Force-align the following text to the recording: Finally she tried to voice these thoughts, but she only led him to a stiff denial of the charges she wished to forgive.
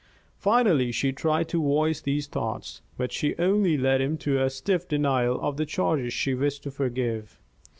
Finally 0.39 0.91
she 0.91 1.13
tried 1.13 1.47
to 1.47 1.61
voice 1.61 2.01
these 2.01 2.25
thoughts, 2.25 2.81
but 2.97 3.11
she 3.11 3.37
only 3.37 3.77
led 3.77 4.01
him 4.01 4.17
to 4.17 4.41
a 4.41 4.49
stiff 4.49 4.87
denial 4.87 5.39
of 5.41 5.57
the 5.57 5.65
charges 5.67 6.11
she 6.11 6.33
wished 6.33 6.63
to 6.63 6.71
forgive. 6.71 7.39